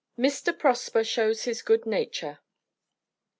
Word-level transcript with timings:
MR. 0.17 0.57
PROSPER 0.57 1.03
SHOWS 1.03 1.43
HIS 1.43 1.61
GOOD 1.61 1.85
NATURE. 1.85 2.39